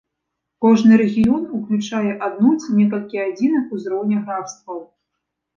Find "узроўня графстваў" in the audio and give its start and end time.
3.77-4.85